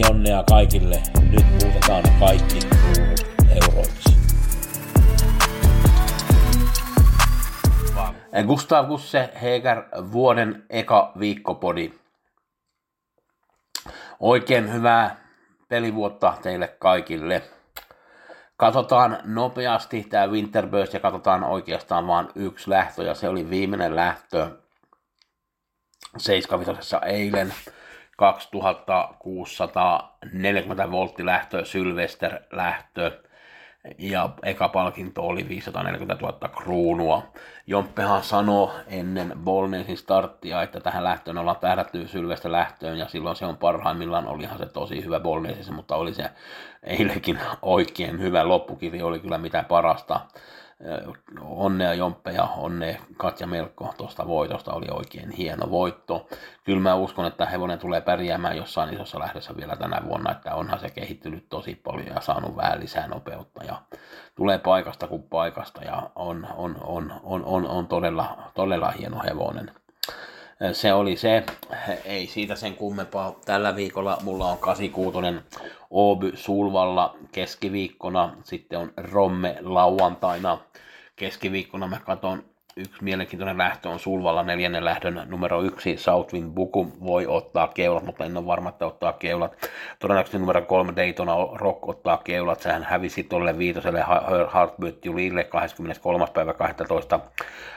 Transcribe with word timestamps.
Pelionnea 0.00 0.44
kaikille. 0.48 1.02
Nyt 1.30 1.46
muutetaan 1.62 2.02
kaikki 2.20 2.58
kruunut 2.58 3.20
euroiksi. 3.62 4.16
Gustav 8.46 8.86
Gusse 8.86 9.30
Heger 9.42 9.82
vuoden 10.12 10.66
eka 10.70 11.12
viikkopodi. 11.18 11.92
Oikein 14.20 14.72
hyvää 14.72 15.16
pelivuotta 15.68 16.34
teille 16.42 16.68
kaikille. 16.78 17.42
Katsotaan 18.56 19.18
nopeasti 19.24 20.06
tämä 20.10 20.26
Winterburst 20.26 20.94
ja 20.94 21.00
katsotaan 21.00 21.44
oikeastaan 21.44 22.06
vain 22.06 22.28
yksi 22.34 22.70
lähtö 22.70 23.02
ja 23.02 23.14
se 23.14 23.28
oli 23.28 23.50
viimeinen 23.50 23.96
lähtö 23.96 24.50
75 26.18 26.96
eilen 27.06 27.54
2640 28.18 30.90
voltti 30.90 31.26
lähtö, 31.26 31.64
Sylvester 31.64 32.40
lähtö 32.52 33.20
ja 33.98 34.30
eka 34.42 34.68
palkinto 34.68 35.22
oli 35.22 35.48
540 35.48 36.26
000 36.26 36.48
kruunua. 36.48 37.22
Jomppehan 37.66 38.22
sanoi 38.22 38.70
ennen 38.86 39.32
Bolnesin 39.44 39.96
starttia, 39.96 40.62
että 40.62 40.80
tähän 40.80 41.04
lähtöön 41.04 41.38
ollaan 41.38 41.56
tähdätty 41.60 42.08
Sylvestä 42.08 42.52
lähtöön 42.52 42.98
ja 42.98 43.08
silloin 43.08 43.36
se 43.36 43.46
on 43.46 43.56
parhaimmillaan, 43.56 44.26
olihan 44.26 44.58
se 44.58 44.66
tosi 44.66 45.04
hyvä 45.04 45.20
Bolnesissa, 45.20 45.72
mutta 45.72 45.96
oli 45.96 46.14
se 46.14 46.30
eilenkin 46.82 47.38
oikein 47.62 48.20
hyvä 48.20 48.48
loppukirja, 48.48 49.06
oli 49.06 49.18
kyllä 49.18 49.38
mitä 49.38 49.64
parasta 49.68 50.20
onnea 51.40 51.94
Jomppe 51.94 52.30
ja 52.30 52.44
onnea 52.44 53.00
Katja 53.16 53.46
Melkko 53.46 53.94
tuosta 53.96 54.26
voitosta, 54.26 54.72
oli 54.72 54.86
oikein 54.90 55.30
hieno 55.30 55.70
voitto. 55.70 56.28
Kyllä 56.64 56.80
mä 56.80 56.94
uskon, 56.94 57.26
että 57.26 57.46
hevonen 57.46 57.78
tulee 57.78 58.00
pärjäämään 58.00 58.56
jossain 58.56 58.94
isossa 58.94 59.18
lähdössä 59.18 59.56
vielä 59.56 59.76
tänä 59.76 60.02
vuonna, 60.08 60.32
että 60.32 60.54
onhan 60.54 60.80
se 60.80 60.90
kehittynyt 60.90 61.48
tosi 61.48 61.74
paljon 61.74 62.06
ja 62.06 62.20
saanut 62.20 62.56
vähän 62.56 62.80
lisää 62.80 63.06
nopeutta 63.06 63.64
ja 63.64 63.82
tulee 64.34 64.58
paikasta 64.58 65.06
kuin 65.06 65.22
paikasta 65.22 65.82
ja 65.84 66.10
on, 66.14 66.46
on, 66.56 66.76
on, 66.82 67.20
on, 67.22 67.44
on, 67.44 67.66
on 67.66 67.86
todella, 67.86 68.50
todella 68.54 68.90
hieno 68.90 69.22
hevonen 69.24 69.70
se 70.72 70.92
oli 70.92 71.16
se. 71.16 71.44
Ei 72.04 72.26
siitä 72.26 72.56
sen 72.56 72.74
kummempaa. 72.74 73.36
Tällä 73.44 73.76
viikolla 73.76 74.18
mulla 74.22 74.46
on 74.46 74.58
86 74.58 75.18
Oby 75.90 76.32
Sulvalla 76.34 77.16
keskiviikkona, 77.32 78.36
sitten 78.44 78.78
on 78.78 78.92
Romme 78.96 79.56
lauantaina. 79.60 80.58
Keskiviikkona 81.16 81.88
mä 81.88 82.00
katon 82.00 82.44
yksi 82.78 83.04
mielenkiintoinen 83.04 83.58
lähtö 83.58 83.88
on 83.88 83.98
Sulvalla 83.98 84.42
neljännen 84.42 84.84
lähdön 84.84 85.22
numero 85.26 85.62
yksi, 85.62 85.96
Southwind 85.96 86.50
Buku 86.54 86.92
voi 87.04 87.26
ottaa 87.26 87.68
keulat, 87.68 88.04
mutta 88.04 88.24
en 88.24 88.36
ole 88.36 88.46
varma, 88.46 88.68
että 88.68 88.86
ottaa 88.86 89.12
keulat. 89.12 89.56
Todennäköisesti 89.98 90.38
numero 90.38 90.62
kolme 90.62 90.92
Daytona 90.96 91.34
Rock 91.54 91.88
ottaa 91.88 92.16
keulat, 92.16 92.60
sehän 92.60 92.82
hävisi 92.82 93.22
tuolle 93.24 93.58
viitoselle 93.58 94.04
Heartbeat 94.54 95.04
Julille 95.04 95.44
23. 95.44 96.26
päivä 96.34 96.52
12. 96.52 97.20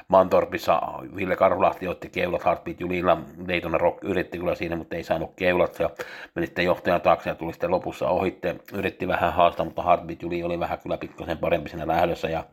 Mantorpissa 0.08 0.82
Ville 1.16 1.36
Karhulahti 1.36 1.88
otti 1.88 2.10
keulat 2.10 2.46
Heartbeat 2.46 2.80
Julilla, 2.80 3.18
Daytona 3.48 3.78
Rock 3.78 4.04
yritti 4.04 4.38
kyllä 4.38 4.56
siinä, 4.56 4.76
mutta 4.76 4.96
ei 4.96 5.04
saanut 5.04 5.32
keulat, 5.36 5.80
ja 5.80 5.90
meni 6.36 6.48
sitten 6.48 6.66
johtajan 6.66 7.02
taakse 7.02 7.30
ja 7.30 7.36
tuli 7.36 7.54
sitten 7.54 7.72
lopussa 7.72 8.10
ohitte, 8.10 8.56
yritti 8.74 9.08
vähän 9.08 9.34
haastaa, 9.34 9.66
mutta 9.66 9.84
Heartbeat 9.84 10.22
Juli 10.22 10.44
oli 10.44 10.60
vähän 10.60 10.80
kyllä 10.80 10.98
pikkasen 10.98 11.38
parempi 11.38 11.70
siinä 11.70 11.88
lähdössä 11.88 12.30
ja 12.30 12.44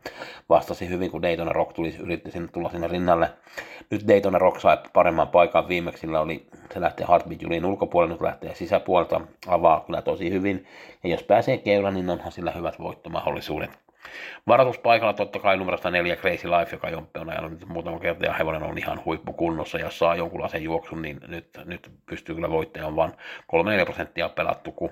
vastasi 0.48 0.88
hyvin, 0.88 1.10
kun 1.10 1.22
Daytona 1.22 1.52
Rock 1.52 1.72
tuli, 1.72 1.96
yritti 2.00 2.30
sinne 2.38 2.52
tulla 2.52 2.70
sinne 2.70 2.88
rinnalle. 2.88 3.30
Nyt 3.90 4.08
Daytona 4.08 4.38
Rock 4.38 4.60
sai 4.60 4.78
paremman 4.92 5.28
paikan 5.28 5.68
viimeksi, 5.68 6.00
sillä 6.00 6.20
oli, 6.20 6.46
se 6.74 6.80
lähtee 6.80 7.06
Heartbeat 7.08 7.42
Julin 7.42 7.64
ulkopuolelle, 7.64 8.14
nyt 8.14 8.22
lähtee 8.22 8.54
sisäpuolelta, 8.54 9.20
avaa 9.48 9.80
kyllä 9.80 10.02
tosi 10.02 10.30
hyvin. 10.30 10.66
Ja 11.04 11.10
jos 11.10 11.22
pääsee 11.22 11.58
keula, 11.58 11.90
niin 11.90 12.10
onhan 12.10 12.32
sillä 12.32 12.50
hyvät 12.50 12.78
voittomahdollisuudet. 12.78 13.87
Varoituspaikalla 14.48 15.12
totta 15.12 15.38
kai 15.38 15.56
numerosta 15.56 15.90
neljä 15.90 16.16
Crazy 16.16 16.48
Life, 16.48 16.76
joka 16.76 16.90
Jomppe 16.90 17.20
on 17.20 17.30
ajanut 17.30 17.50
nyt 17.50 17.68
muutama 17.68 17.98
kerta 17.98 18.26
ja 18.26 18.32
hevonen 18.32 18.62
on 18.62 18.78
ihan 18.78 19.04
huippukunnossa. 19.04 19.78
Ja 19.78 19.90
saa 19.90 20.16
jonkunlaisen 20.16 20.62
juoksun, 20.62 21.02
niin 21.02 21.20
nyt, 21.26 21.60
nyt 21.64 21.90
pystyy 22.06 22.34
kyllä 22.34 22.50
voittamaan 22.50 22.96
vaan 22.96 23.12
3-4 23.82 23.84
prosenttia 23.84 24.28
pelattu, 24.28 24.72
kun 24.72 24.90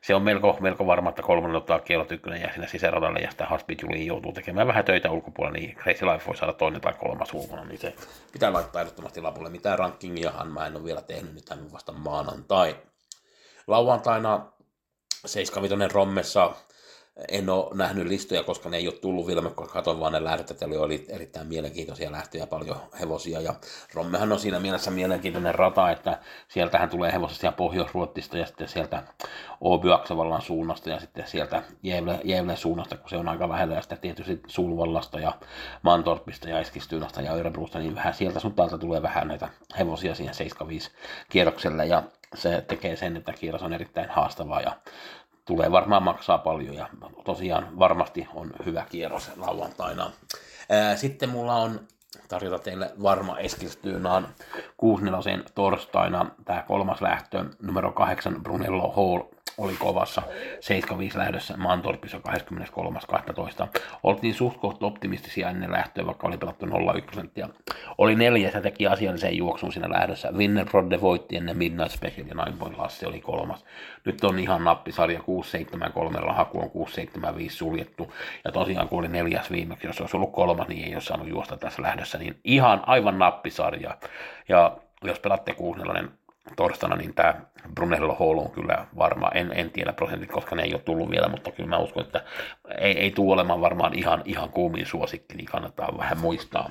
se 0.00 0.14
on 0.14 0.22
melko, 0.22 0.56
melko 0.60 0.86
varma, 0.86 1.08
että 1.08 1.22
kolmannen 1.22 1.56
ottaa 1.56 1.80
kielot 1.80 2.12
ykkönen 2.12 2.42
ja 2.42 2.52
sinne 2.52 2.68
sisäradalle 2.68 3.18
ja 3.18 3.30
sitä 3.30 3.46
Heartbeat 3.46 3.82
Juliin 3.82 4.06
joutuu 4.06 4.32
tekemään 4.32 4.66
vähän 4.66 4.84
töitä 4.84 5.10
ulkopuolella, 5.10 5.58
niin 5.58 5.76
Crazy 5.76 6.06
Life 6.06 6.26
voi 6.26 6.36
saada 6.36 6.52
toinen 6.52 6.80
tai 6.80 6.92
kolmas 6.92 7.34
ulkona, 7.34 7.64
niin 7.64 7.78
se 7.78 7.94
pitää 8.32 8.52
laittaa 8.52 8.82
ehdottomasti 8.82 9.20
lapulle. 9.20 9.50
Mitään 9.50 9.78
rankingiahan 9.78 10.48
mä 10.48 10.66
en 10.66 10.76
ole 10.76 10.84
vielä 10.84 11.02
tehnyt, 11.02 11.34
nyt 11.34 11.72
vasta 11.72 11.92
maanantai. 11.92 12.76
Lauantaina 13.66 14.46
75 15.26 15.94
Rommessa 15.94 16.54
en 17.28 17.50
ole 17.50 17.74
nähnyt 17.74 18.06
listoja, 18.06 18.42
koska 18.42 18.68
ne 18.68 18.76
ei 18.76 18.88
ole 18.88 18.96
tullut 18.96 19.26
vielä, 19.26 19.42
kun 19.42 19.68
katson 19.68 20.00
vaan 20.00 20.12
ne 20.12 20.24
lähdöt, 20.24 20.50
että 20.50 20.66
oli 20.78 21.06
erittäin 21.08 21.46
mielenkiintoisia 21.46 22.12
lähtöjä, 22.12 22.46
paljon 22.46 22.76
hevosia, 23.00 23.40
ja 23.40 23.54
Rommehan 23.94 24.32
on 24.32 24.38
siinä 24.38 24.60
mielessä 24.60 24.90
mielenkiintoinen 24.90 25.54
rata, 25.54 25.90
että 25.90 26.18
sieltähän 26.48 26.88
tulee 26.88 27.12
hevosesta 27.12 27.52
Pohjois-Ruottista 27.52 28.38
ja 28.38 28.46
sitten 28.46 28.68
sieltä 28.68 29.02
Åby-Aksavallan 29.64 30.42
suunnasta 30.42 30.90
ja 30.90 31.00
sitten 31.00 31.26
sieltä 31.26 31.62
Jävlen 32.24 32.56
suunnasta, 32.56 32.96
kun 32.96 33.10
se 33.10 33.16
on 33.16 33.28
aika 33.28 33.48
lähellä, 33.48 33.74
ja 33.74 33.82
sitten 33.82 33.98
tietysti 33.98 34.40
Sulvallasta 34.46 35.20
ja 35.20 35.32
Mantorpista 35.82 36.48
ja 36.48 36.60
Eskistynasta 36.60 37.22
ja 37.22 37.32
Örebrosta, 37.32 37.78
niin 37.78 37.94
vähän 37.94 38.14
sieltä 38.14 38.40
sun 38.40 38.54
täältä 38.54 38.78
tulee 38.78 39.02
vähän 39.02 39.28
näitä 39.28 39.48
hevosia 39.78 40.14
siihen 40.14 40.34
75 40.34 40.90
kierrokselle, 41.28 41.86
ja 41.86 42.02
se 42.34 42.64
tekee 42.68 42.96
sen, 42.96 43.16
että 43.16 43.32
kierros 43.32 43.62
on 43.62 43.72
erittäin 43.72 44.10
haastavaa 44.10 44.60
ja 44.60 44.76
tulee 45.44 45.72
varmaan 45.72 46.02
maksaa 46.02 46.38
paljon 46.38 46.74
ja 46.74 46.88
tosiaan 47.24 47.78
varmasti 47.78 48.28
on 48.34 48.52
hyvä 48.64 48.86
kierros 48.90 49.30
lauantaina. 49.36 50.10
Sitten 50.96 51.28
mulla 51.28 51.54
on 51.54 51.80
tarjota 52.28 52.58
teille 52.58 52.90
varma 53.02 53.38
Eskilstynaan 53.38 54.28
64 54.76 55.44
torstaina 55.54 56.30
tämä 56.44 56.62
kolmas 56.62 57.02
lähtö, 57.02 57.44
numero 57.62 57.92
8 57.92 58.42
Brunello 58.42 58.92
Hall 58.96 59.34
oli 59.58 59.76
kovassa 59.76 60.22
75 60.60 61.18
lähdössä 61.18 61.56
Mantorpissa 61.56 62.18
23.12. 62.18 63.80
Oltiin 64.02 64.34
suht 64.34 64.58
optimistisia 64.82 65.50
ennen 65.50 65.72
lähtöä, 65.72 66.06
vaikka 66.06 66.26
oli 66.26 66.38
pelattu 66.38 66.66
0,1 66.66 67.02
prosenttia. 67.02 67.48
Oli 67.98 68.14
neljäs 68.14 68.54
ja 68.54 68.60
teki 68.60 68.86
asiallisen 68.86 69.36
juoksun 69.36 69.72
siinä 69.72 69.90
lähdössä. 69.90 70.32
Winner 70.32 70.66
Brodde 70.66 71.00
voitti 71.00 71.36
ennen 71.36 71.56
Midnight 71.56 71.90
Special 71.90 72.26
ja 72.26 72.44
Nine 72.44 72.56
Point 72.58 72.78
Lassi 72.78 73.06
oli 73.06 73.20
kolmas. 73.20 73.64
Nyt 74.04 74.24
on 74.24 74.38
ihan 74.38 74.64
nappisarja 74.64 75.22
673, 75.22 76.20
rahaku 76.20 76.60
on 76.60 76.70
675 76.70 77.56
suljettu. 77.56 78.12
Ja 78.44 78.52
tosiaan 78.52 78.88
kun 78.88 78.98
oli 78.98 79.08
neljäs 79.08 79.50
viimeksi, 79.50 79.86
jos 79.86 80.00
olisi 80.00 80.16
ollut 80.16 80.32
kolmas, 80.32 80.68
niin 80.68 80.84
ei 80.84 80.94
ole 80.94 81.00
saanut 81.00 81.28
juosta 81.28 81.56
tässä 81.56 81.82
lähdössä. 81.82 82.18
Niin 82.18 82.40
ihan 82.44 82.82
aivan 82.86 83.18
nappisarja. 83.18 83.96
Ja 84.48 84.76
jos 85.04 85.20
pelatte 85.20 85.54
6 85.54 85.80
torstaina, 86.56 86.96
niin 86.96 87.14
tämä 87.14 87.34
Brunello 87.74 88.14
Hall 88.14 88.38
on 88.38 88.50
kyllä 88.50 88.86
varma, 88.98 89.30
en, 89.34 89.52
en 89.54 89.70
tiedä 89.70 89.92
prosentit, 89.92 90.32
koska 90.32 90.56
ne 90.56 90.62
ei 90.62 90.74
ole 90.74 90.82
tullut 90.82 91.10
vielä, 91.10 91.28
mutta 91.28 91.52
kyllä 91.52 91.68
mä 91.68 91.78
uskon, 91.78 92.04
että 92.04 92.24
ei, 92.78 92.98
ei 92.98 93.10
tule 93.10 93.32
olemaan 93.32 93.60
varmaan 93.60 93.98
ihan, 93.98 94.22
ihan 94.24 94.50
kuumin 94.50 94.86
suosikki, 94.86 95.36
niin 95.36 95.46
kannattaa 95.46 95.98
vähän 95.98 96.18
muistaa. 96.18 96.70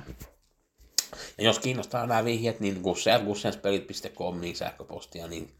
Ja 1.38 1.44
jos 1.44 1.58
kiinnostaa 1.58 2.06
nämä 2.06 2.24
vihjeet, 2.24 2.60
niin 2.60 2.80
gussenspelit.com, 3.24 4.40
niin 4.40 4.56
sähköpostia, 4.56 5.28
niin 5.28 5.50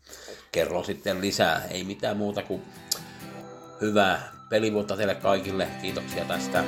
kerron 0.52 0.84
sitten 0.84 1.20
lisää. 1.20 1.62
Ei 1.70 1.84
mitään 1.84 2.16
muuta 2.16 2.42
kuin 2.42 2.62
hyvää 3.80 4.32
pelivuotta 4.50 4.96
teille 4.96 5.14
kaikille. 5.14 5.68
Kiitoksia 5.82 6.24
tästä. 6.24 6.64